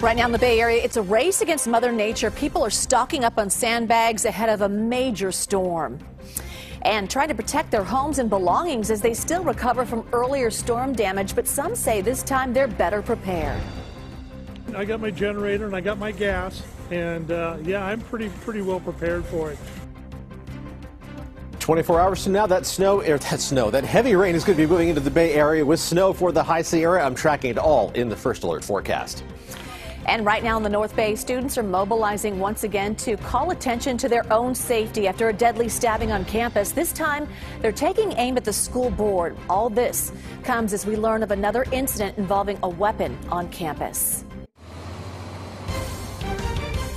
Right 0.00 0.14
now 0.14 0.26
in 0.26 0.32
the 0.32 0.38
Bay 0.38 0.60
Area, 0.60 0.84
it's 0.84 0.98
a 0.98 1.02
race 1.02 1.40
against 1.40 1.66
Mother 1.66 1.90
Nature. 1.90 2.30
People 2.30 2.62
are 2.62 2.70
stocking 2.70 3.24
up 3.24 3.38
on 3.38 3.48
sandbags 3.48 4.26
ahead 4.26 4.50
of 4.50 4.60
a 4.60 4.68
major 4.68 5.32
storm 5.32 5.98
and 6.82 7.08
trying 7.10 7.28
to 7.28 7.34
protect 7.34 7.70
their 7.70 7.82
homes 7.82 8.18
and 8.18 8.28
belongings 8.28 8.90
as 8.90 9.00
they 9.00 9.14
still 9.14 9.42
recover 9.42 9.86
from 9.86 10.06
earlier 10.12 10.50
storm 10.50 10.92
damage. 10.92 11.34
But 11.34 11.48
some 11.48 11.74
say 11.74 12.02
this 12.02 12.22
time 12.22 12.52
they're 12.52 12.68
better 12.68 13.00
prepared. 13.00 13.58
I 14.76 14.84
got 14.84 15.00
my 15.00 15.10
generator 15.10 15.64
and 15.64 15.74
I 15.74 15.80
got 15.80 15.96
my 15.96 16.12
gas, 16.12 16.62
and 16.90 17.30
uh, 17.30 17.56
yeah, 17.62 17.82
I'm 17.82 18.02
pretty 18.02 18.28
pretty 18.42 18.60
well 18.60 18.80
prepared 18.80 19.24
for 19.24 19.50
it. 19.50 19.58
24 21.58 22.00
hours 22.00 22.22
from 22.22 22.34
now, 22.34 22.46
that 22.46 22.66
snow, 22.66 23.00
or 23.00 23.16
that 23.18 23.40
snow, 23.40 23.70
that 23.70 23.82
heavy 23.82 24.14
rain 24.14 24.34
is 24.34 24.44
going 24.44 24.58
to 24.58 24.62
be 24.62 24.70
moving 24.70 24.90
into 24.90 25.00
the 25.00 25.10
Bay 25.10 25.32
Area 25.32 25.64
with 25.64 25.80
snow 25.80 26.12
for 26.12 26.32
the 26.32 26.42
High 26.42 26.62
Sierra. 26.62 27.02
I'm 27.02 27.14
tracking 27.14 27.50
it 27.50 27.58
all 27.58 27.90
in 27.92 28.10
the 28.10 28.14
first 28.14 28.44
alert 28.44 28.62
forecast. 28.62 29.24
And 30.06 30.24
right 30.24 30.42
now 30.42 30.56
in 30.56 30.62
the 30.62 30.68
North 30.68 30.94
Bay, 30.94 31.16
students 31.16 31.58
are 31.58 31.64
mobilizing 31.64 32.38
once 32.38 32.62
again 32.62 32.94
to 32.96 33.16
call 33.16 33.50
attention 33.50 33.98
to 33.98 34.08
their 34.08 34.24
own 34.32 34.54
safety 34.54 35.08
after 35.08 35.28
a 35.28 35.32
deadly 35.32 35.68
stabbing 35.68 36.12
on 36.12 36.24
campus. 36.24 36.70
This 36.70 36.92
time, 36.92 37.28
they're 37.60 37.72
taking 37.72 38.12
aim 38.12 38.36
at 38.36 38.44
the 38.44 38.52
school 38.52 38.90
board. 38.90 39.36
All 39.50 39.68
this 39.68 40.12
comes 40.44 40.72
as 40.72 40.86
we 40.86 40.94
learn 40.94 41.24
of 41.24 41.32
another 41.32 41.64
incident 41.72 42.18
involving 42.18 42.56
a 42.62 42.68
weapon 42.68 43.18
on 43.30 43.48
campus. 43.48 44.24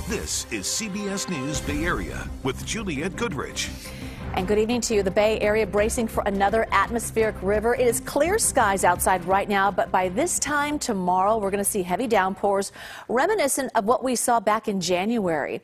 This 0.08 0.46
is 0.52 0.66
CBS 0.66 1.28
News 1.28 1.60
Bay 1.60 1.84
Area 1.84 2.28
with 2.44 2.64
Juliette 2.64 3.16
Goodrich. 3.16 3.70
And 4.34 4.46
good 4.46 4.58
evening 4.58 4.80
to 4.82 4.94
you. 4.94 5.02
The 5.02 5.10
Bay 5.10 5.40
Area 5.40 5.66
bracing 5.66 6.06
for 6.06 6.22
another 6.24 6.68
atmospheric 6.70 7.34
river. 7.42 7.74
It 7.74 7.86
is 7.86 7.98
clear 8.00 8.38
skies 8.38 8.84
outside 8.84 9.24
right 9.24 9.48
now, 9.48 9.72
but 9.72 9.90
by 9.90 10.08
this 10.08 10.38
time 10.38 10.78
tomorrow, 10.78 11.36
we're 11.36 11.50
going 11.50 11.62
to 11.62 11.68
see 11.68 11.82
heavy 11.82 12.06
downpours 12.06 12.70
reminiscent 13.08 13.72
of 13.74 13.86
what 13.86 14.04
we 14.04 14.14
saw 14.14 14.38
back 14.38 14.68
in 14.68 14.80
January. 14.80 15.60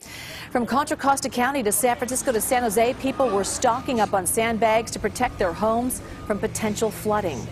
From 0.51 0.66
Contra 0.66 0.96
Costa 0.96 1.29
County 1.29 1.63
to 1.63 1.71
San 1.71 1.96
Francisco 1.96 2.32
to 2.32 2.40
San 2.40 2.63
Jose, 2.65 2.95
people 2.95 3.29
were 3.29 3.45
stocking 3.45 4.01
up 4.01 4.13
on 4.13 4.27
sandbags 4.27 4.90
to 4.90 4.99
protect 4.99 5.38
their 5.38 5.52
homes 5.52 6.02
from 6.27 6.40
potential 6.40 6.90
flooding. 6.90 7.46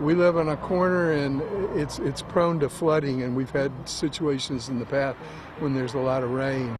We 0.00 0.14
live 0.14 0.36
on 0.36 0.48
a 0.48 0.56
corner 0.56 1.12
and 1.12 1.40
it's 1.78 2.00
it's 2.00 2.20
prone 2.20 2.58
to 2.60 2.68
flooding 2.68 3.22
and 3.22 3.36
we've 3.36 3.50
had 3.50 3.70
situations 3.88 4.68
in 4.68 4.80
the 4.80 4.86
past 4.86 5.16
when 5.60 5.72
there's 5.72 5.94
a 5.94 6.00
lot 6.00 6.24
of 6.24 6.30
rain. 6.30 6.76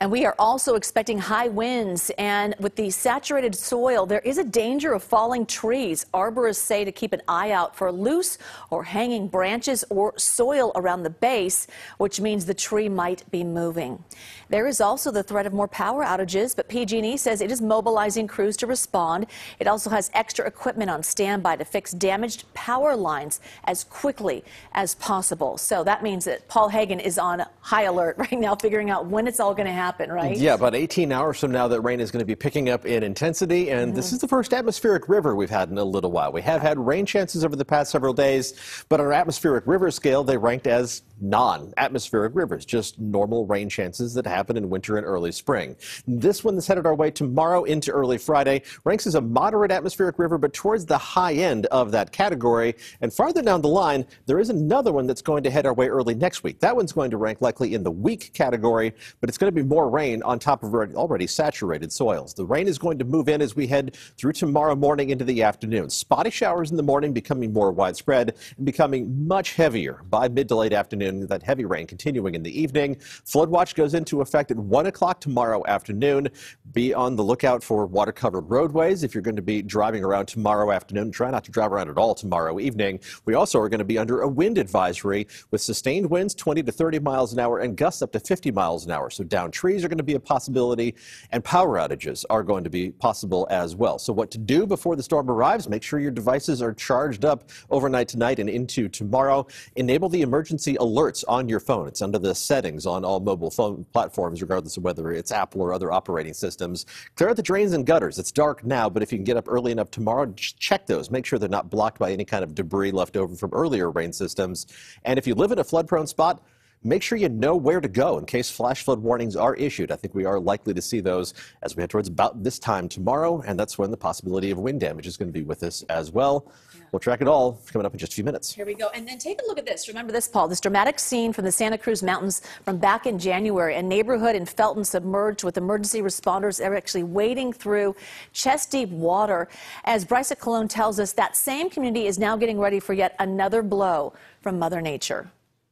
And 0.00 0.12
we 0.12 0.24
are 0.24 0.34
also 0.38 0.76
expecting 0.76 1.18
high 1.18 1.48
winds. 1.48 2.10
And 2.18 2.54
with 2.60 2.76
the 2.76 2.88
saturated 2.90 3.54
soil, 3.54 4.06
there 4.06 4.20
is 4.20 4.38
a 4.38 4.44
danger 4.44 4.92
of 4.92 5.02
falling 5.02 5.44
trees. 5.44 6.06
Arborists 6.14 6.56
say 6.62 6.84
to 6.84 6.92
keep 6.92 7.12
an 7.12 7.20
eye 7.26 7.50
out 7.50 7.74
for 7.74 7.90
loose 7.90 8.38
or 8.70 8.84
hanging 8.84 9.26
branches 9.26 9.84
or 9.90 10.16
soil 10.16 10.70
around 10.76 11.02
the 11.02 11.10
base, 11.10 11.66
which 11.98 12.20
means 12.20 12.46
the 12.46 12.54
tree 12.54 12.88
might 12.88 13.28
be 13.32 13.42
moving. 13.42 14.02
There 14.48 14.68
is 14.68 14.80
also 14.80 15.10
the 15.10 15.22
threat 15.22 15.46
of 15.46 15.52
more 15.52 15.68
power 15.68 16.04
outages, 16.04 16.54
but 16.54 16.68
PG&E 16.68 17.16
says 17.16 17.40
it 17.40 17.50
is 17.50 17.60
mobilizing 17.60 18.28
crews 18.28 18.56
to 18.58 18.66
respond. 18.66 19.26
It 19.58 19.66
also 19.66 19.90
has 19.90 20.10
extra 20.14 20.46
equipment 20.46 20.90
on 20.90 21.02
standby 21.02 21.56
to 21.56 21.64
fix 21.64 21.90
damaged 21.90 22.44
power 22.54 22.94
lines 22.94 23.40
as 23.64 23.84
quickly 23.84 24.44
as 24.72 24.94
possible. 24.94 25.58
So 25.58 25.82
that 25.84 26.02
means 26.02 26.24
that 26.24 26.46
Paul 26.48 26.70
Heggen 26.70 27.02
is 27.02 27.18
on 27.18 27.44
high 27.60 27.82
alert 27.82 28.16
right 28.18 28.38
now, 28.38 28.54
figuring 28.54 28.90
out 28.90 29.06
when 29.06 29.26
it's 29.26 29.40
all 29.40 29.54
going 29.54 29.66
to 29.66 29.72
happen 29.72 29.87
happen, 29.88 30.12
right? 30.12 30.36
Yeah, 30.36 30.54
about 30.54 30.74
18 30.74 31.12
hours 31.12 31.40
from 31.40 31.50
now, 31.50 31.66
that 31.68 31.80
rain 31.80 31.98
is 31.98 32.10
going 32.10 32.20
to 32.20 32.26
be 32.26 32.34
picking 32.34 32.68
up 32.68 32.84
in 32.84 33.02
intensity, 33.02 33.70
and 33.70 33.88
mm-hmm. 33.88 33.96
this 33.96 34.12
is 34.12 34.18
the 34.18 34.28
first 34.28 34.52
atmospheric 34.52 35.08
river 35.08 35.34
we've 35.34 35.50
had 35.50 35.70
in 35.70 35.78
a 35.78 35.84
little 35.84 36.10
while. 36.10 36.30
We 36.30 36.42
have 36.42 36.60
had 36.60 36.78
rain 36.78 37.06
chances 37.06 37.42
over 37.42 37.56
the 37.56 37.64
past 37.64 37.90
several 37.90 38.12
days, 38.12 38.52
but 38.90 39.00
on 39.00 39.06
our 39.06 39.12
atmospheric 39.12 39.66
river 39.66 39.90
scale, 39.90 40.24
they 40.24 40.36
ranked 40.36 40.66
as 40.66 41.02
non-atmospheric 41.20 42.34
rivers, 42.34 42.64
just 42.64 42.98
normal 42.98 43.46
rain 43.46 43.68
chances 43.68 44.14
that 44.14 44.26
happen 44.26 44.56
in 44.56 44.70
winter 44.70 44.96
and 44.96 45.06
early 45.06 45.32
spring. 45.32 45.76
This 46.06 46.44
one 46.44 46.54
that's 46.54 46.66
headed 46.66 46.86
our 46.86 46.94
way 46.94 47.10
tomorrow 47.10 47.64
into 47.64 47.90
early 47.90 48.18
Friday 48.18 48.62
ranks 48.84 49.06
as 49.06 49.14
a 49.14 49.20
moderate 49.20 49.70
atmospheric 49.70 50.18
river, 50.18 50.38
but 50.38 50.52
towards 50.52 50.86
the 50.86 50.98
high 50.98 51.34
end 51.34 51.66
of 51.66 51.92
that 51.92 52.12
category. 52.12 52.74
And 53.00 53.12
farther 53.12 53.42
down 53.42 53.60
the 53.62 53.68
line, 53.68 54.06
there 54.26 54.38
is 54.38 54.50
another 54.50 54.92
one 54.92 55.06
that's 55.06 55.22
going 55.22 55.42
to 55.42 55.50
head 55.50 55.66
our 55.66 55.74
way 55.74 55.88
early 55.88 56.14
next 56.14 56.42
week. 56.42 56.60
That 56.60 56.74
one's 56.74 56.92
going 56.92 57.10
to 57.10 57.16
rank 57.16 57.40
likely 57.40 57.74
in 57.74 57.82
the 57.82 57.90
weak 57.90 58.32
category, 58.32 58.94
but 59.20 59.28
it's 59.28 59.38
going 59.38 59.52
to 59.52 59.62
be 59.62 59.66
more 59.66 59.90
rain 59.90 60.22
on 60.22 60.38
top 60.38 60.62
of 60.62 60.74
already 60.74 61.26
saturated 61.26 61.92
soils. 61.92 62.34
The 62.34 62.44
rain 62.44 62.68
is 62.68 62.78
going 62.78 62.98
to 62.98 63.04
move 63.04 63.28
in 63.28 63.42
as 63.42 63.56
we 63.56 63.66
head 63.66 63.96
through 64.16 64.32
tomorrow 64.32 64.76
morning 64.76 65.10
into 65.10 65.24
the 65.24 65.42
afternoon. 65.42 65.90
Spotty 65.90 66.30
showers 66.30 66.70
in 66.70 66.76
the 66.76 66.82
morning 66.82 67.12
becoming 67.12 67.52
more 67.52 67.72
widespread 67.72 68.36
and 68.56 68.66
becoming 68.66 69.26
much 69.26 69.54
heavier 69.54 70.02
by 70.10 70.28
mid 70.28 70.48
to 70.48 70.56
late 70.56 70.72
afternoon 70.72 71.07
that 71.28 71.42
heavy 71.42 71.64
rain 71.64 71.86
continuing 71.86 72.34
in 72.34 72.42
the 72.42 72.60
evening. 72.60 72.96
Flood 73.24 73.48
watch 73.48 73.74
goes 73.74 73.94
into 73.94 74.20
effect 74.20 74.50
at 74.50 74.56
1 74.56 74.86
o'clock 74.86 75.20
tomorrow 75.20 75.62
afternoon. 75.66 76.28
Be 76.72 76.94
on 76.94 77.16
the 77.16 77.24
lookout 77.24 77.62
for 77.62 77.86
water 77.86 78.12
covered 78.12 78.50
roadways 78.50 79.02
if 79.02 79.14
you're 79.14 79.22
going 79.22 79.36
to 79.36 79.42
be 79.42 79.62
driving 79.62 80.04
around 80.04 80.26
tomorrow 80.26 80.70
afternoon. 80.70 81.10
Try 81.10 81.30
not 81.30 81.44
to 81.44 81.50
drive 81.50 81.72
around 81.72 81.88
at 81.88 81.98
all 81.98 82.14
tomorrow 82.14 82.60
evening. 82.60 83.00
We 83.24 83.34
also 83.34 83.58
are 83.60 83.68
going 83.68 83.78
to 83.78 83.84
be 83.84 83.98
under 83.98 84.20
a 84.22 84.28
wind 84.28 84.58
advisory 84.58 85.26
with 85.50 85.60
sustained 85.60 86.10
winds 86.10 86.34
20 86.34 86.62
to 86.62 86.72
30 86.72 86.98
miles 86.98 87.32
an 87.32 87.38
hour 87.38 87.60
and 87.60 87.76
gusts 87.76 88.02
up 88.02 88.12
to 88.12 88.20
50 88.20 88.50
miles 88.50 88.84
an 88.84 88.92
hour. 88.92 89.10
So 89.10 89.24
down 89.24 89.50
trees 89.50 89.84
are 89.84 89.88
going 89.88 89.98
to 89.98 90.04
be 90.04 90.14
a 90.14 90.20
possibility 90.20 90.94
and 91.30 91.42
power 91.42 91.78
outages 91.78 92.24
are 92.30 92.42
going 92.42 92.64
to 92.64 92.70
be 92.70 92.90
possible 92.90 93.46
as 93.50 93.74
well. 93.74 93.98
So 93.98 94.12
what 94.12 94.30
to 94.32 94.38
do 94.38 94.66
before 94.66 94.96
the 94.96 95.02
storm 95.02 95.30
arrives? 95.30 95.68
Make 95.68 95.82
sure 95.82 95.98
your 95.98 96.10
devices 96.10 96.60
are 96.60 96.72
charged 96.72 97.24
up 97.24 97.50
overnight 97.70 98.08
tonight 98.08 98.38
and 98.38 98.48
into 98.48 98.88
tomorrow. 98.88 99.46
Enable 99.76 100.08
the 100.08 100.22
emergency 100.22 100.76
alert 100.76 100.97
alerts 100.98 101.24
on 101.28 101.48
your 101.48 101.60
phone. 101.60 101.86
It's 101.86 102.02
under 102.02 102.18
the 102.18 102.34
settings 102.34 102.86
on 102.86 103.04
all 103.04 103.20
mobile 103.20 103.50
phone 103.50 103.84
platforms, 103.92 104.42
regardless 104.42 104.76
of 104.76 104.84
whether 104.84 105.12
it's 105.12 105.30
Apple 105.30 105.60
or 105.60 105.72
other 105.72 105.92
operating 105.92 106.34
systems. 106.34 106.86
Clear 107.14 107.30
out 107.30 107.36
the 107.36 107.42
drains 107.42 107.72
and 107.72 107.86
gutters. 107.86 108.18
It's 108.18 108.32
dark 108.32 108.64
now, 108.64 108.90
but 108.90 109.02
if 109.02 109.12
you 109.12 109.18
can 109.18 109.24
get 109.24 109.36
up 109.36 109.46
early 109.48 109.70
enough 109.72 109.90
tomorrow, 109.90 110.32
check 110.34 110.86
those. 110.86 111.10
Make 111.10 111.24
sure 111.24 111.38
they're 111.38 111.48
not 111.48 111.70
blocked 111.70 111.98
by 111.98 112.12
any 112.12 112.24
kind 112.24 112.42
of 112.42 112.54
debris 112.54 112.90
left 112.90 113.16
over 113.16 113.34
from 113.36 113.50
earlier 113.52 113.90
rain 113.90 114.12
systems. 114.12 114.66
And 115.04 115.18
if 115.18 115.26
you 115.26 115.34
live 115.34 115.52
in 115.52 115.58
a 115.58 115.64
flood 115.64 115.86
prone 115.86 116.06
spot, 116.06 116.42
make 116.84 117.02
sure 117.02 117.18
you 117.18 117.28
know 117.28 117.56
where 117.56 117.80
to 117.80 117.88
go 117.88 118.18
in 118.18 118.24
case 118.24 118.50
flash 118.50 118.84
flood 118.84 119.00
warnings 119.00 119.36
are 119.36 119.54
issued. 119.56 119.90
I 119.90 119.96
think 119.96 120.14
we 120.14 120.24
are 120.24 120.38
likely 120.38 120.74
to 120.74 120.82
see 120.82 121.00
those 121.00 121.34
as 121.62 121.76
we 121.76 121.82
head 121.82 121.90
towards 121.90 122.08
about 122.08 122.42
this 122.42 122.58
time 122.58 122.88
tomorrow, 122.88 123.42
and 123.46 123.58
that's 123.58 123.78
when 123.78 123.90
the 123.90 123.96
possibility 123.96 124.50
of 124.50 124.58
wind 124.58 124.80
damage 124.80 125.06
is 125.06 125.16
going 125.16 125.28
to 125.28 125.32
be 125.32 125.44
with 125.44 125.62
us 125.62 125.82
as 125.88 126.10
well. 126.10 126.50
We'll 126.92 127.00
track 127.00 127.20
it 127.20 127.28
all 127.28 127.60
coming 127.70 127.84
up 127.84 127.92
in 127.92 127.98
just 127.98 128.12
a 128.12 128.14
few 128.14 128.24
minutes. 128.24 128.54
Here 128.54 128.64
we 128.64 128.74
go. 128.74 128.88
And 128.94 129.06
then 129.06 129.18
take 129.18 129.42
a 129.42 129.46
look 129.46 129.58
at 129.58 129.66
this. 129.66 129.88
Remember 129.88 130.12
this, 130.12 130.26
Paul, 130.26 130.48
this 130.48 130.60
dramatic 130.60 130.98
scene 130.98 131.32
from 131.32 131.44
the 131.44 131.52
Santa 131.52 131.76
Cruz 131.76 132.02
Mountains 132.02 132.40
from 132.64 132.78
back 132.78 133.06
in 133.06 133.18
January. 133.18 133.76
A 133.76 133.82
neighborhood 133.82 134.34
in 134.34 134.46
Felton 134.46 134.84
submerged 134.84 135.44
with 135.44 135.58
emergency 135.58 136.00
responders. 136.00 136.64
Actually 136.64 137.02
wading 137.02 137.52
through 137.52 137.94
chest 138.32 138.70
deep 138.70 138.88
water. 138.88 139.48
As 139.84 140.04
Bryce 140.04 140.32
Colon 140.38 140.68
tells 140.68 140.98
us, 140.98 141.12
that 141.12 141.36
same 141.36 141.68
community 141.68 142.06
is 142.06 142.18
now 142.18 142.36
getting 142.36 142.58
ready 142.58 142.80
for 142.80 142.94
yet 142.94 143.14
another 143.18 143.62
blow 143.62 144.14
from 144.40 144.58
Mother 144.58 144.80
Nature. 144.80 145.30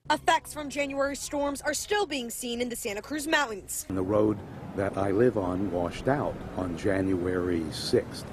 Effects 0.09 0.55
from 0.55 0.71
January 0.71 1.17
storms 1.17 1.61
are 1.62 1.75
still 1.75 2.06
being 2.06 2.31
seen 2.31 2.61
in 2.61 2.69
the 2.69 2.77
Santa 2.77 3.03
Cruz 3.03 3.27
Mountains. 3.27 3.87
The 3.89 4.00
road 4.00 4.39
that 4.77 4.97
I 4.97 5.11
live 5.11 5.37
on 5.37 5.72
washed 5.72 6.06
out 6.06 6.37
on 6.56 6.78
January 6.78 7.62
6th, 7.71 8.25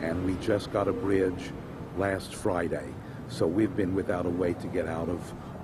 and 0.00 0.24
we 0.24 0.34
just 0.36 0.72
got 0.72 0.88
a 0.88 0.94
bridge 0.94 1.50
last 1.98 2.34
Friday. 2.34 2.86
So 3.28 3.46
we've 3.46 3.76
been 3.76 3.94
without 3.94 4.24
a 4.24 4.30
way 4.30 4.54
to 4.54 4.66
get 4.68 4.88
out 4.88 5.10
of 5.10 5.20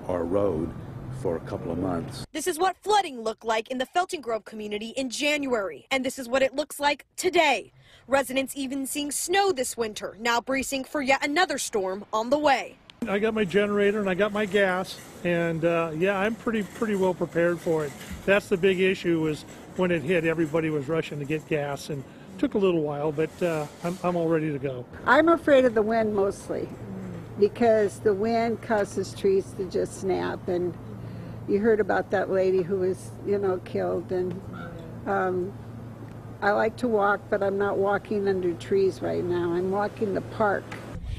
our 0.08 0.24
road 0.24 0.74
for 1.22 1.36
a 1.36 1.40
couple 1.40 1.72
of 1.72 1.78
months. 1.78 2.26
This 2.32 2.46
is 2.46 2.58
what 2.58 2.76
flooding 2.82 3.22
looked 3.22 3.44
like 3.44 3.70
in 3.70 3.78
the 3.78 3.86
Felton 3.86 4.20
Grove 4.20 4.44
community 4.44 4.90
in 4.90 5.08
January, 5.08 5.86
and 5.90 6.04
this 6.04 6.18
is 6.18 6.28
what 6.28 6.42
it 6.42 6.54
looks 6.54 6.78
like 6.78 7.06
today. 7.16 7.72
Residents 8.06 8.54
even 8.58 8.86
seeing 8.86 9.10
snow 9.10 9.52
this 9.52 9.74
winter, 9.74 10.18
now 10.20 10.38
bracing 10.38 10.84
for 10.84 11.00
yet 11.00 11.24
another 11.24 11.56
storm 11.56 12.04
on 12.12 12.28
the 12.28 12.38
way. 12.38 12.76
I 13.08 13.18
got 13.18 13.34
my 13.34 13.44
generator 13.44 14.00
and 14.00 14.10
I 14.10 14.14
got 14.14 14.32
my 14.32 14.46
gas, 14.46 14.98
and 15.22 15.64
uh, 15.64 15.92
yeah, 15.94 16.18
I'm 16.18 16.34
pretty 16.34 16.62
pretty 16.62 16.96
well 16.96 17.14
prepared 17.14 17.60
for 17.60 17.84
it. 17.84 17.92
That's 18.24 18.48
the 18.48 18.56
big 18.56 18.80
issue 18.80 19.20
was 19.20 19.44
when 19.76 19.90
it 19.90 20.02
hit, 20.02 20.24
everybody 20.24 20.70
was 20.70 20.88
rushing 20.88 21.18
to 21.18 21.24
get 21.24 21.46
gas, 21.46 21.90
and 21.90 22.02
Took 22.38 22.52
a 22.52 22.58
little 22.58 22.82
while, 22.82 23.12
but 23.12 23.30
uh, 23.42 23.66
I'm, 23.82 23.98
I'm 24.04 24.14
all 24.14 24.28
ready 24.28 24.52
to 24.52 24.58
go. 24.58 24.84
I'm 25.06 25.30
afraid 25.30 25.64
of 25.64 25.72
the 25.74 25.80
wind 25.80 26.14
mostly 26.14 26.68
because 27.40 28.00
the 28.00 28.12
wind 28.12 28.60
causes 28.60 29.14
trees 29.14 29.52
to 29.56 29.64
just 29.64 30.00
snap. 30.00 30.46
And 30.46 30.76
you 31.48 31.60
heard 31.60 31.80
about 31.80 32.10
that 32.10 32.28
lady 32.28 32.60
who 32.60 32.80
was, 32.80 33.10
you 33.26 33.38
know, 33.38 33.56
killed. 33.64 34.12
And 34.12 34.38
um, 35.06 35.50
I 36.42 36.50
like 36.50 36.76
to 36.78 36.88
walk, 36.88 37.22
but 37.30 37.42
I'm 37.42 37.56
not 37.56 37.78
walking 37.78 38.28
under 38.28 38.52
trees 38.52 39.00
right 39.00 39.24
now. 39.24 39.54
I'm 39.54 39.70
walking 39.70 40.12
the 40.12 40.20
park. 40.20 40.64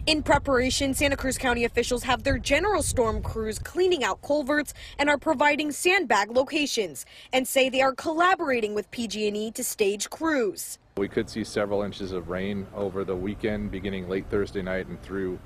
In 0.08 0.24
preparation, 0.24 0.94
Santa 0.94 1.18
Cruz 1.18 1.38
County 1.38 1.66
officials 1.66 2.04
have 2.04 2.24
their 2.24 2.40
general 2.40 2.82
storm 2.82 3.22
crews 3.22 3.60
cleaning 3.60 4.06
out 4.06 4.22
culverts 4.22 4.74
and 4.98 5.10
are 5.10 5.18
providing 5.18 5.70
sandbag 5.70 6.32
locations 6.32 7.06
and 7.34 7.46
say 7.46 7.68
they 7.68 7.82
are 7.82 7.92
collaborating 7.92 8.74
with 8.74 8.90
PG&E 8.92 9.52
to 9.52 9.64
stage 9.66 10.10
crews. 10.10 10.80
We 10.96 11.10
could 11.10 11.30
see 11.30 11.44
several 11.44 11.82
inches 11.82 12.14
of 12.14 12.30
rain 12.30 12.68
over 12.74 13.04
the 13.04 13.18
weekend, 13.18 13.70
beginning 13.70 14.08
late 14.08 14.30
Thursday 14.30 14.62
night 14.62 14.88
and 14.88 15.02
through 15.02 15.40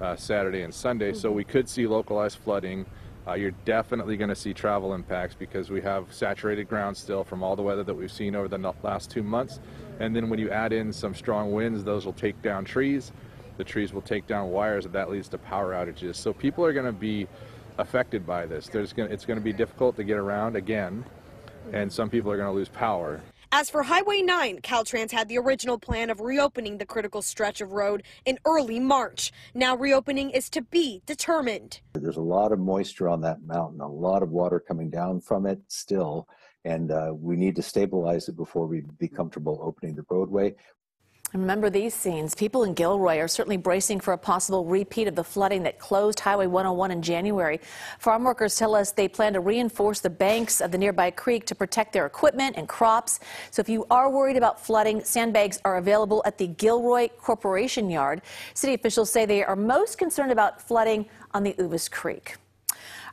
uh, 0.00 0.16
Saturday 0.16 0.62
and 0.62 0.74
Sunday. 0.74 1.12
So 1.12 1.30
we 1.30 1.44
could 1.44 1.68
see 1.68 1.86
localized 1.86 2.38
flooding 2.38 2.86
Uh, 3.28 3.34
you're 3.34 3.50
definitely 3.66 4.16
going 4.16 4.30
to 4.30 4.34
see 4.34 4.54
travel 4.54 4.94
impacts 4.94 5.34
because 5.34 5.68
we 5.68 5.82
have 5.82 6.10
saturated 6.10 6.66
ground 6.66 6.96
still 6.96 7.22
from 7.22 7.42
all 7.42 7.54
the 7.54 7.62
weather 7.62 7.84
that 7.84 7.92
we've 7.94 8.10
seen 8.10 8.34
over 8.34 8.48
the 8.48 8.74
last 8.82 9.10
two 9.10 9.22
months. 9.22 9.60
And 10.00 10.16
then 10.16 10.30
when 10.30 10.38
you 10.38 10.48
add 10.50 10.72
in 10.72 10.92
some 10.94 11.14
strong 11.14 11.52
winds, 11.52 11.84
those 11.84 12.06
will 12.06 12.14
take 12.14 12.40
down 12.40 12.64
trees. 12.64 13.12
The 13.58 13.64
trees 13.64 13.92
will 13.92 14.02
take 14.02 14.26
down 14.28 14.50
wires, 14.50 14.84
and 14.86 14.94
that 14.94 15.10
leads 15.10 15.28
to 15.28 15.38
power 15.38 15.74
outages. 15.74 16.14
So 16.14 16.32
people 16.32 16.64
are 16.64 16.72
going 16.72 16.86
to 16.86 16.92
be 16.92 17.26
affected 17.76 18.24
by 18.24 18.46
this. 18.46 18.68
There's 18.68 18.92
going 18.92 19.10
it's 19.10 19.26
going 19.26 19.38
to 19.38 19.44
be 19.44 19.52
difficult 19.52 19.96
to 19.96 20.04
get 20.04 20.16
around 20.16 20.56
again, 20.56 21.04
and 21.72 21.92
some 21.92 22.08
people 22.08 22.30
are 22.30 22.36
going 22.36 22.48
to 22.48 22.54
lose 22.54 22.68
power. 22.68 23.20
As 23.50 23.70
for 23.70 23.82
Highway 23.82 24.20
9, 24.20 24.60
Caltrans 24.60 25.10
had 25.10 25.26
the 25.28 25.38
original 25.38 25.78
plan 25.78 26.10
of 26.10 26.20
reopening 26.20 26.76
the 26.76 26.86
critical 26.86 27.22
stretch 27.22 27.60
of 27.60 27.72
road 27.72 28.02
in 28.26 28.38
early 28.44 28.78
March. 28.78 29.32
Now 29.54 29.74
reopening 29.74 30.30
is 30.30 30.50
to 30.50 30.60
be 30.60 31.02
determined. 31.06 31.80
There's 31.94 32.18
a 32.18 32.20
lot 32.20 32.52
of 32.52 32.58
moisture 32.58 33.08
on 33.08 33.22
that 33.22 33.42
mountain, 33.42 33.80
a 33.80 33.88
lot 33.88 34.22
of 34.22 34.30
water 34.30 34.60
coming 34.60 34.90
down 34.90 35.20
from 35.20 35.46
it 35.46 35.60
still, 35.66 36.28
and 36.64 36.92
uh, 36.92 37.12
we 37.16 37.36
need 37.36 37.56
to 37.56 37.62
stabilize 37.62 38.28
it 38.28 38.36
before 38.36 38.66
we 38.66 38.82
be 38.98 39.08
comfortable 39.08 39.58
opening 39.62 39.96
the 39.96 40.04
roadway. 40.10 40.54
Remember 41.34 41.68
these 41.68 41.92
scenes. 41.94 42.34
People 42.34 42.64
in 42.64 42.72
Gilroy 42.72 43.18
are 43.18 43.28
certainly 43.28 43.58
bracing 43.58 44.00
for 44.00 44.14
a 44.14 44.18
possible 44.18 44.64
repeat 44.64 45.08
of 45.08 45.14
the 45.14 45.22
flooding 45.22 45.62
that 45.64 45.78
closed 45.78 46.18
Highway 46.18 46.46
101 46.46 46.90
in 46.90 47.02
January. 47.02 47.60
Farm 47.98 48.24
workers 48.24 48.56
tell 48.56 48.74
us 48.74 48.92
they 48.92 49.08
plan 49.08 49.34
to 49.34 49.40
reinforce 49.40 50.00
the 50.00 50.08
banks 50.08 50.62
of 50.62 50.70
the 50.70 50.78
nearby 50.78 51.10
creek 51.10 51.44
to 51.44 51.54
protect 51.54 51.92
their 51.92 52.06
equipment 52.06 52.56
and 52.56 52.66
crops. 52.66 53.20
So 53.50 53.60
if 53.60 53.68
you 53.68 53.86
are 53.90 54.10
worried 54.10 54.38
about 54.38 54.64
flooding, 54.64 55.04
sandbags 55.04 55.60
are 55.66 55.76
available 55.76 56.22
at 56.24 56.38
the 56.38 56.46
Gilroy 56.46 57.08
Corporation 57.08 57.90
Yard. 57.90 58.22
City 58.54 58.72
officials 58.72 59.10
say 59.10 59.26
they 59.26 59.44
are 59.44 59.56
most 59.56 59.98
concerned 59.98 60.32
about 60.32 60.62
flooding 60.62 61.04
on 61.34 61.42
the 61.42 61.52
Uvas 61.58 61.90
Creek. 61.90 62.36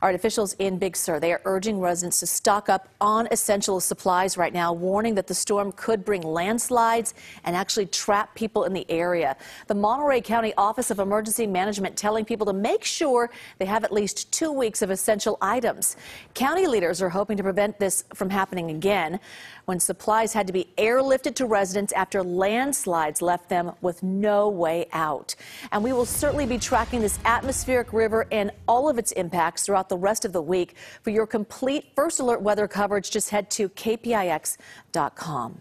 All 0.02 0.08
right, 0.08 0.14
officials 0.14 0.54
in 0.58 0.78
Big 0.78 0.94
Sur, 0.94 1.20
they 1.20 1.32
are 1.32 1.40
urging 1.46 1.80
residents 1.80 2.20
to 2.20 2.26
stock 2.26 2.68
up 2.68 2.88
on 3.00 3.28
essential 3.30 3.80
supplies 3.80 4.36
right 4.36 4.52
now, 4.52 4.70
warning 4.70 5.14
that 5.14 5.26
the 5.26 5.34
storm 5.34 5.72
could 5.72 6.04
bring 6.04 6.20
landslides 6.20 7.14
and 7.44 7.56
actually 7.56 7.86
trap 7.86 8.34
people 8.34 8.64
in 8.64 8.74
the 8.74 8.84
area. 8.90 9.36
The 9.68 9.74
Monterey 9.74 10.20
County 10.20 10.52
Office 10.58 10.90
of 10.90 10.98
Emergency 10.98 11.46
Management 11.46 11.96
telling 11.96 12.26
people 12.26 12.44
to 12.46 12.52
make 12.52 12.84
sure 12.84 13.30
they 13.58 13.64
have 13.64 13.84
at 13.84 13.92
least 13.92 14.30
two 14.32 14.52
weeks 14.52 14.82
of 14.82 14.90
essential 14.90 15.38
items. 15.40 15.96
County 16.34 16.66
leaders 16.66 17.00
are 17.00 17.08
hoping 17.08 17.38
to 17.38 17.42
prevent 17.42 17.78
this 17.78 18.04
from 18.12 18.28
happening 18.28 18.70
again 18.72 19.18
when 19.64 19.80
supplies 19.80 20.32
had 20.32 20.46
to 20.46 20.52
be 20.52 20.68
airlifted 20.78 21.34
to 21.34 21.46
residents 21.46 21.92
after 21.92 22.22
landslides 22.22 23.20
left 23.20 23.48
them 23.48 23.72
with 23.80 24.02
no 24.02 24.48
way 24.48 24.86
out. 24.92 25.34
And 25.72 25.82
we 25.82 25.92
will 25.92 26.06
certainly 26.06 26.46
be 26.46 26.58
tracking 26.58 27.00
this 27.00 27.18
atmospheric 27.24 27.92
river 27.92 28.26
and 28.30 28.50
all 28.68 28.88
of 28.88 28.98
its 28.98 29.12
impacts 29.12 29.68
throughout 29.86 29.88
the 29.88 30.02
rest 30.02 30.24
of 30.24 30.32
the 30.32 30.42
week. 30.42 30.74
For 31.02 31.10
your 31.10 31.26
complete 31.26 31.92
first 31.94 32.20
alert 32.20 32.42
weather 32.42 32.68
coverage, 32.68 33.10
just 33.10 33.30
head 33.30 33.50
to 33.50 33.68
kpix.com. 33.68 35.58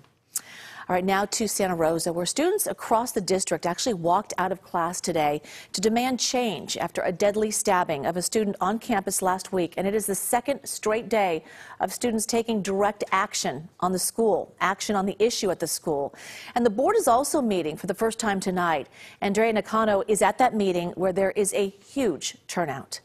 All 0.87 0.93
right, 0.93 1.03
now 1.03 1.25
to 1.25 1.47
Santa 1.47 1.73
Rosa, 1.73 2.13
where 2.13 2.27
students 2.27 2.67
across 2.67 3.11
the 3.11 3.19
district 3.19 3.65
actually 3.65 3.95
walked 3.95 4.35
out 4.37 4.51
of 4.51 4.61
class 4.61 5.01
today 5.01 5.41
to 5.73 5.81
demand 5.81 6.19
change 6.19 6.77
after 6.77 7.01
a 7.01 7.11
deadly 7.11 7.49
stabbing 7.49 8.05
of 8.05 8.17
a 8.17 8.21
student 8.21 8.55
on 8.61 8.77
campus 8.77 9.23
last 9.23 9.51
week. 9.51 9.73
And 9.77 9.87
it 9.87 9.95
is 9.95 10.05
the 10.05 10.13
second 10.13 10.63
straight 10.63 11.09
day 11.09 11.43
of 11.79 11.91
students 11.91 12.27
taking 12.27 12.61
direct 12.61 13.03
action 13.11 13.67
on 13.79 13.93
the 13.93 13.99
school, 13.99 14.53
action 14.59 14.95
on 14.95 15.07
the 15.07 15.15
issue 15.17 15.49
at 15.49 15.59
the 15.59 15.65
school. 15.65 16.13
And 16.53 16.63
the 16.63 16.69
board 16.69 16.95
is 16.97 17.07
also 17.07 17.41
meeting 17.41 17.77
for 17.77 17.87
the 17.87 17.95
first 17.95 18.19
time 18.19 18.39
tonight. 18.39 18.87
Andrea 19.21 19.53
Nakano 19.53 20.03
is 20.07 20.21
at 20.21 20.37
that 20.37 20.53
meeting 20.53 20.91
where 20.91 21.13
there 21.13 21.31
is 21.31 21.51
a 21.55 21.69
huge 21.83 22.37
turnout. 22.47 22.99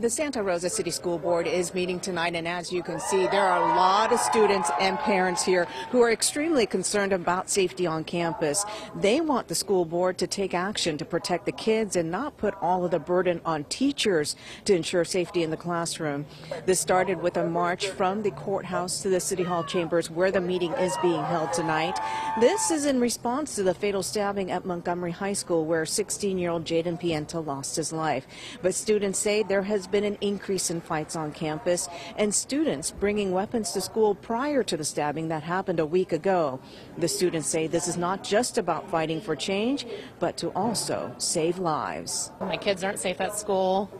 The 0.00 0.08
Santa 0.08 0.44
Rosa 0.44 0.70
City 0.70 0.92
School 0.92 1.18
Board 1.18 1.48
is 1.48 1.74
meeting 1.74 1.98
tonight, 1.98 2.36
and 2.36 2.46
as 2.46 2.72
you 2.72 2.84
can 2.84 3.00
see, 3.00 3.26
there 3.26 3.42
are 3.42 3.60
a 3.60 3.74
lot 3.74 4.12
of 4.12 4.20
students 4.20 4.70
and 4.80 4.96
parents 4.96 5.44
here 5.44 5.66
who 5.90 6.00
are 6.02 6.12
extremely 6.12 6.66
concerned 6.66 7.12
about 7.12 7.50
safety 7.50 7.84
on 7.84 8.04
campus. 8.04 8.64
They 8.94 9.20
want 9.20 9.48
the 9.48 9.56
school 9.56 9.84
board 9.84 10.16
to 10.18 10.28
take 10.28 10.54
action 10.54 10.98
to 10.98 11.04
protect 11.04 11.46
the 11.46 11.52
kids 11.52 11.96
and 11.96 12.12
not 12.12 12.36
put 12.36 12.54
all 12.62 12.84
of 12.84 12.92
the 12.92 13.00
burden 13.00 13.40
on 13.44 13.64
teachers 13.64 14.36
to 14.66 14.76
ensure 14.76 15.04
safety 15.04 15.42
in 15.42 15.50
the 15.50 15.56
classroom. 15.56 16.26
This 16.64 16.78
started 16.78 17.20
with 17.20 17.36
a 17.36 17.48
march 17.48 17.88
from 17.88 18.22
the 18.22 18.30
courthouse 18.30 19.02
to 19.02 19.08
the 19.08 19.18
City 19.18 19.42
Hall 19.42 19.64
chambers 19.64 20.12
where 20.12 20.30
the 20.30 20.40
meeting 20.40 20.74
is 20.74 20.96
being 21.02 21.24
held 21.24 21.52
tonight. 21.52 21.98
This 22.38 22.70
is 22.70 22.86
in 22.86 23.00
response 23.00 23.56
to 23.56 23.64
the 23.64 23.74
fatal 23.74 24.04
stabbing 24.04 24.52
at 24.52 24.64
Montgomery 24.64 25.10
High 25.10 25.32
School 25.32 25.64
where 25.64 25.82
16-year-old 25.82 26.64
Jaden 26.64 27.00
Pienta 27.00 27.44
lost 27.44 27.74
his 27.74 27.92
life. 27.92 28.28
But 28.62 28.76
students 28.76 29.18
say 29.18 29.42
there 29.42 29.62
has 29.62 29.87
been 29.90 30.04
an 30.04 30.18
increase 30.20 30.70
in 30.70 30.80
fights 30.80 31.16
on 31.16 31.32
campus 31.32 31.88
and 32.16 32.34
students 32.34 32.90
bringing 32.90 33.32
weapons 33.32 33.72
to 33.72 33.80
school 33.80 34.14
prior 34.14 34.62
to 34.62 34.76
the 34.76 34.84
stabbing 34.84 35.28
that 35.28 35.42
happened 35.42 35.80
a 35.80 35.86
week 35.86 36.12
ago. 36.12 36.60
The 36.98 37.08
students 37.08 37.48
say 37.48 37.66
this 37.66 37.88
is 37.88 37.96
not 37.96 38.24
just 38.24 38.58
about 38.58 38.90
fighting 38.90 39.20
for 39.20 39.36
change, 39.36 39.86
but 40.18 40.36
to 40.38 40.48
also 40.50 41.14
save 41.18 41.58
lives. 41.58 42.30
My 42.40 42.56
kids 42.56 42.84
aren't 42.84 42.98
safe 42.98 43.20
at 43.20 43.36
school. 43.36 43.90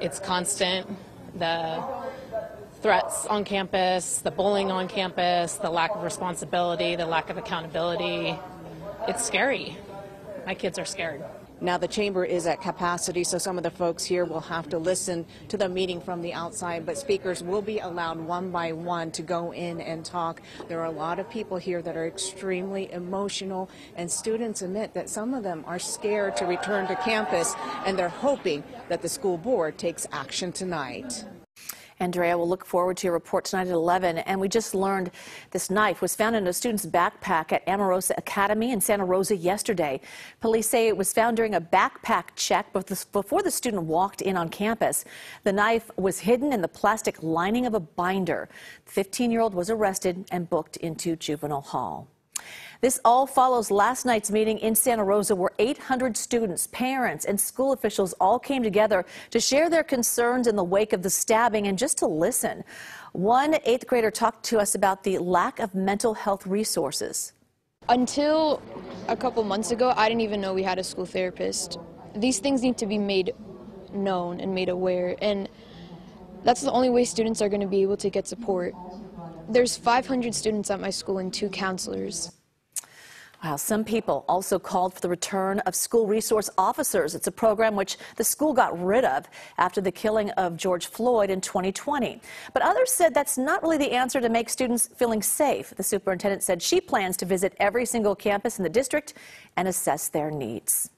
It's 0.00 0.18
constant. 0.18 0.86
The 1.38 1.82
threats 2.82 3.26
on 3.26 3.44
campus, 3.44 4.18
the 4.18 4.30
bullying 4.30 4.70
on 4.70 4.88
campus, 4.88 5.54
the 5.54 5.70
lack 5.70 5.94
of 5.94 6.02
responsibility, 6.02 6.96
the 6.96 7.06
lack 7.06 7.30
of 7.30 7.38
accountability. 7.38 8.36
It's 9.08 9.24
scary. 9.24 9.76
My 10.46 10.54
kids 10.54 10.78
are 10.78 10.84
scared. 10.84 11.22
Now 11.62 11.78
the 11.78 11.86
chamber 11.86 12.24
is 12.24 12.48
at 12.48 12.60
capacity, 12.60 13.22
so 13.22 13.38
some 13.38 13.56
of 13.56 13.62
the 13.62 13.70
folks 13.70 14.02
here 14.02 14.24
will 14.24 14.40
have 14.40 14.68
to 14.70 14.78
listen 14.78 15.24
to 15.46 15.56
the 15.56 15.68
meeting 15.68 16.00
from 16.00 16.20
the 16.20 16.32
outside, 16.32 16.84
but 16.84 16.98
speakers 16.98 17.40
will 17.40 17.62
be 17.62 17.78
allowed 17.78 18.18
one 18.18 18.50
by 18.50 18.72
one 18.72 19.12
to 19.12 19.22
go 19.22 19.52
in 19.52 19.80
and 19.80 20.04
talk. 20.04 20.42
There 20.66 20.80
are 20.80 20.86
a 20.86 20.90
lot 20.90 21.20
of 21.20 21.30
people 21.30 21.58
here 21.58 21.80
that 21.80 21.96
are 21.96 22.08
extremely 22.08 22.90
emotional, 22.90 23.70
and 23.94 24.10
students 24.10 24.62
admit 24.62 24.92
that 24.94 25.08
some 25.08 25.34
of 25.34 25.44
them 25.44 25.62
are 25.64 25.78
scared 25.78 26.34
to 26.38 26.46
return 26.46 26.88
to 26.88 26.96
campus, 26.96 27.54
and 27.86 27.96
they're 27.96 28.08
hoping 28.08 28.64
that 28.88 29.00
the 29.00 29.08
school 29.08 29.38
board 29.38 29.78
takes 29.78 30.04
action 30.10 30.50
tonight. 30.50 31.24
Andrea, 32.02 32.36
we'll 32.36 32.48
look 32.48 32.66
forward 32.66 32.96
to 32.96 33.06
your 33.06 33.14
report 33.14 33.44
tonight 33.44 33.68
at 33.68 33.74
11. 33.74 34.18
And 34.18 34.40
we 34.40 34.48
just 34.48 34.74
learned 34.74 35.12
this 35.52 35.70
knife 35.70 36.02
was 36.02 36.16
found 36.16 36.34
in 36.34 36.44
a 36.48 36.52
student's 36.52 36.84
backpack 36.84 37.52
at 37.52 37.64
Amarosa 37.66 38.18
Academy 38.18 38.72
in 38.72 38.80
Santa 38.80 39.04
Rosa 39.04 39.36
yesterday. 39.36 40.00
Police 40.40 40.68
say 40.68 40.88
it 40.88 40.96
was 40.96 41.12
found 41.12 41.36
during 41.36 41.54
a 41.54 41.60
backpack 41.60 42.30
check 42.34 42.72
before 42.72 43.42
the 43.42 43.50
student 43.52 43.84
walked 43.84 44.20
in 44.20 44.36
on 44.36 44.48
campus. 44.48 45.04
The 45.44 45.52
knife 45.52 45.92
was 45.96 46.18
hidden 46.18 46.52
in 46.52 46.60
the 46.60 46.66
plastic 46.66 47.22
lining 47.22 47.66
of 47.66 47.74
a 47.74 47.80
binder. 47.80 48.48
The 48.84 48.92
15 48.92 49.30
year 49.30 49.40
old 49.40 49.54
was 49.54 49.70
arrested 49.70 50.26
and 50.32 50.50
booked 50.50 50.78
into 50.78 51.14
juvenile 51.14 51.60
hall. 51.60 52.08
This 52.82 52.98
all 53.04 53.28
follows 53.28 53.70
last 53.70 54.04
night's 54.04 54.32
meeting 54.32 54.58
in 54.58 54.74
Santa 54.74 55.04
Rosa 55.04 55.36
where 55.36 55.52
800 55.60 56.16
students, 56.16 56.66
parents, 56.72 57.24
and 57.24 57.40
school 57.40 57.70
officials 57.70 58.12
all 58.14 58.40
came 58.40 58.64
together 58.64 59.06
to 59.30 59.38
share 59.38 59.70
their 59.70 59.84
concerns 59.84 60.48
in 60.48 60.56
the 60.56 60.64
wake 60.64 60.92
of 60.92 61.00
the 61.00 61.08
stabbing 61.08 61.68
and 61.68 61.78
just 61.78 61.96
to 61.98 62.08
listen. 62.08 62.64
One 63.12 63.54
eighth 63.64 63.86
grader 63.86 64.10
talked 64.10 64.44
to 64.46 64.58
us 64.58 64.74
about 64.74 65.04
the 65.04 65.18
lack 65.18 65.60
of 65.60 65.76
mental 65.76 66.12
health 66.12 66.44
resources. 66.44 67.34
Until 67.88 68.60
a 69.06 69.16
couple 69.16 69.44
months 69.44 69.70
ago, 69.70 69.94
I 69.96 70.08
didn't 70.08 70.22
even 70.22 70.40
know 70.40 70.52
we 70.52 70.64
had 70.64 70.80
a 70.80 70.84
school 70.84 71.06
therapist. 71.06 71.78
These 72.16 72.40
things 72.40 72.62
need 72.62 72.78
to 72.78 72.86
be 72.86 72.98
made 72.98 73.32
known 73.92 74.40
and 74.40 74.52
made 74.52 74.68
aware, 74.68 75.14
and 75.22 75.48
that's 76.42 76.62
the 76.62 76.72
only 76.72 76.90
way 76.90 77.04
students 77.04 77.40
are 77.40 77.48
going 77.48 77.60
to 77.60 77.68
be 77.68 77.82
able 77.82 77.96
to 77.98 78.10
get 78.10 78.26
support. 78.26 78.74
There's 79.52 79.76
500 79.76 80.34
students 80.34 80.70
at 80.70 80.80
my 80.80 80.88
school 80.88 81.18
and 81.18 81.30
two 81.30 81.50
counselors. 81.50 82.32
Wow, 83.44 83.56
some 83.56 83.84
people 83.84 84.24
also 84.26 84.58
called 84.58 84.94
for 84.94 85.00
the 85.00 85.10
return 85.10 85.58
of 85.60 85.74
school 85.74 86.06
resource 86.06 86.48
officers. 86.56 87.14
It's 87.14 87.26
a 87.26 87.32
program 87.32 87.76
which 87.76 87.98
the 88.16 88.24
school 88.24 88.54
got 88.54 88.82
rid 88.82 89.04
of 89.04 89.26
after 89.58 89.82
the 89.82 89.92
killing 89.92 90.30
of 90.30 90.56
George 90.56 90.86
Floyd 90.86 91.28
in 91.28 91.42
2020. 91.42 92.18
But 92.54 92.62
others 92.62 92.92
said 92.92 93.12
that's 93.12 93.36
not 93.36 93.62
really 93.62 93.76
the 93.76 93.92
answer 93.92 94.22
to 94.22 94.30
make 94.30 94.48
students 94.48 94.86
feeling 94.96 95.20
safe. 95.20 95.74
The 95.76 95.82
superintendent 95.82 96.42
said 96.42 96.62
she 96.62 96.80
plans 96.80 97.18
to 97.18 97.26
visit 97.26 97.54
every 97.60 97.84
single 97.84 98.14
campus 98.16 98.58
in 98.58 98.62
the 98.62 98.70
district 98.70 99.12
and 99.58 99.68
assess 99.68 100.08
their 100.08 100.30
needs. 100.30 100.88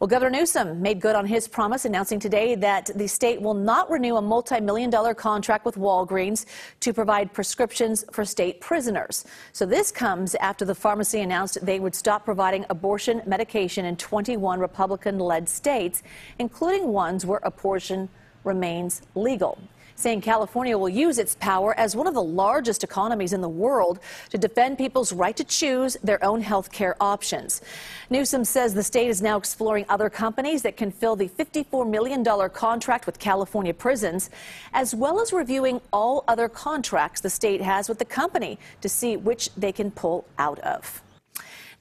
Well, 0.00 0.08
Governor 0.08 0.30
Newsom 0.30 0.80
made 0.80 0.98
good 0.98 1.14
on 1.14 1.26
his 1.26 1.46
promise, 1.46 1.84
announcing 1.84 2.18
today 2.18 2.54
that 2.54 2.90
the 2.94 3.06
state 3.06 3.38
will 3.38 3.52
not 3.52 3.90
renew 3.90 4.16
a 4.16 4.22
multi-million 4.22 4.88
dollar 4.88 5.12
contract 5.12 5.66
with 5.66 5.74
Walgreens 5.74 6.46
to 6.80 6.94
provide 6.94 7.34
prescriptions 7.34 8.06
for 8.10 8.24
state 8.24 8.62
prisoners. 8.62 9.26
So 9.52 9.66
this 9.66 9.92
comes 9.92 10.34
after 10.36 10.64
the 10.64 10.74
pharmacy 10.74 11.20
announced 11.20 11.58
they 11.60 11.80
would 11.80 11.94
stop 11.94 12.24
providing 12.24 12.64
abortion 12.70 13.20
medication 13.26 13.84
in 13.84 13.96
21 13.96 14.58
Republican-led 14.58 15.46
states, 15.46 16.02
including 16.38 16.88
ones 16.88 17.26
where 17.26 17.40
abortion 17.42 18.08
remains 18.44 19.02
legal. 19.14 19.58
Saying 20.00 20.22
California 20.22 20.76
will 20.76 20.88
use 20.88 21.18
its 21.18 21.34
power 21.34 21.78
as 21.78 21.94
one 21.94 22.06
of 22.06 22.14
the 22.14 22.22
largest 22.22 22.82
economies 22.82 23.32
in 23.32 23.40
the 23.40 23.48
world 23.48 24.00
to 24.30 24.38
defend 24.38 24.78
people's 24.78 25.12
right 25.12 25.36
to 25.36 25.44
choose 25.44 25.96
their 26.02 26.22
own 26.24 26.40
health 26.40 26.72
care 26.72 26.96
options. 27.00 27.60
Newsom 28.08 28.44
says 28.44 28.72
the 28.72 28.82
state 28.82 29.08
is 29.08 29.20
now 29.20 29.36
exploring 29.36 29.84
other 29.88 30.08
companies 30.08 30.62
that 30.62 30.76
can 30.76 30.90
fill 30.90 31.16
the 31.16 31.28
$54 31.28 31.88
million 31.88 32.24
contract 32.50 33.04
with 33.06 33.18
California 33.18 33.74
prisons, 33.74 34.30
as 34.72 34.94
well 34.94 35.20
as 35.20 35.32
reviewing 35.32 35.80
all 35.92 36.24
other 36.28 36.48
contracts 36.48 37.20
the 37.20 37.30
state 37.30 37.60
has 37.60 37.88
with 37.88 37.98
the 37.98 38.04
company 38.04 38.58
to 38.80 38.88
see 38.88 39.16
which 39.16 39.50
they 39.54 39.72
can 39.72 39.90
pull 39.90 40.24
out 40.38 40.58
of. 40.60 41.02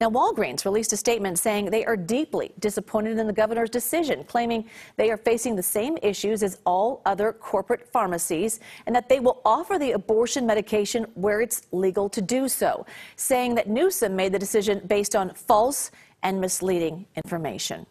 Now, 0.01 0.09
Walgreens 0.09 0.63
released 0.63 0.93
a 0.93 0.97
statement 0.97 1.37
saying 1.39 1.65
they 1.65 1.85
are 1.85 1.97
deeply 1.97 2.53
disappointed 2.59 3.17
in 3.17 3.27
the 3.27 3.33
governor's 3.33 3.69
decision, 3.69 4.23
claiming 4.23 4.63
they 4.95 5.11
are 5.11 5.17
facing 5.17 5.57
the 5.57 5.63
same 5.63 5.97
issues 6.01 6.41
as 6.41 6.57
all 6.65 7.01
other 7.05 7.33
corporate 7.33 7.85
pharmacies 7.91 8.61
and 8.85 8.95
that 8.95 9.09
they 9.09 9.19
will 9.19 9.41
offer 9.43 9.77
the 9.77 9.91
abortion 9.91 10.45
medication 10.45 11.05
where 11.15 11.41
it's 11.41 11.63
legal 11.73 12.07
to 12.07 12.21
do 12.21 12.47
so, 12.47 12.85
saying 13.17 13.55
that 13.55 13.67
Newsom 13.67 14.15
made 14.15 14.31
the 14.31 14.39
decision 14.39 14.81
based 14.87 15.17
on 15.17 15.33
false 15.33 15.91
and 16.23 16.39
misleading 16.39 17.05
information. 17.17 17.85